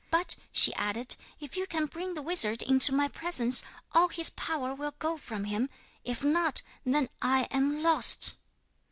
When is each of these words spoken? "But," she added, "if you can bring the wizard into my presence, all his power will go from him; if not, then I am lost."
"But," 0.09 0.35
she 0.51 0.73
added, 0.73 1.15
"if 1.39 1.55
you 1.55 1.67
can 1.67 1.85
bring 1.85 2.15
the 2.15 2.23
wizard 2.23 2.63
into 2.63 2.91
my 2.91 3.07
presence, 3.07 3.61
all 3.93 4.07
his 4.07 4.31
power 4.31 4.73
will 4.73 4.95
go 4.97 5.15
from 5.15 5.43
him; 5.43 5.69
if 6.03 6.23
not, 6.23 6.63
then 6.83 7.07
I 7.21 7.43
am 7.51 7.83
lost." 7.83 8.37